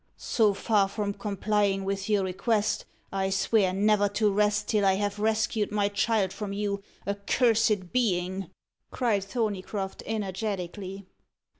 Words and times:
"So 0.17 0.55
far 0.55 0.87
from 0.87 1.13
complying 1.13 1.83
with 1.85 2.09
your 2.09 2.23
request, 2.23 2.85
I 3.11 3.29
swear 3.29 3.71
never 3.71 4.09
to 4.09 4.31
rest 4.33 4.67
till 4.67 4.83
I 4.83 4.93
have 4.95 5.19
rescued 5.19 5.71
my 5.71 5.89
child 5.89 6.33
from 6.33 6.53
you, 6.53 6.81
accursed 7.07 7.91
being!" 7.93 8.49
cried 8.89 9.23
Thorneycroft 9.23 10.01
energetically. 10.07 11.05